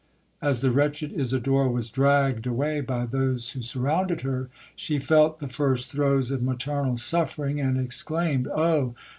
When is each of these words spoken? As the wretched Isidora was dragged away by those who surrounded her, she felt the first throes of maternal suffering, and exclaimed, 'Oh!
As 0.41 0.61
the 0.61 0.71
wretched 0.71 1.11
Isidora 1.13 1.69
was 1.69 1.91
dragged 1.91 2.47
away 2.47 2.81
by 2.81 3.05
those 3.05 3.51
who 3.51 3.61
surrounded 3.61 4.21
her, 4.21 4.49
she 4.75 4.97
felt 4.97 5.37
the 5.37 5.47
first 5.47 5.91
throes 5.91 6.31
of 6.31 6.41
maternal 6.41 6.97
suffering, 6.97 7.59
and 7.59 7.77
exclaimed, 7.79 8.47
'Oh! 8.47 8.95